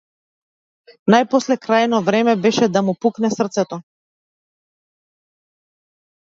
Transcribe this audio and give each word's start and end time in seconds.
Најпосле 1.15 1.57
крајно 1.65 1.99
време 2.07 2.35
беше 2.47 2.71
да 2.79 2.83
му 2.89 2.97
пукне 3.07 3.31
срцето. 3.37 3.81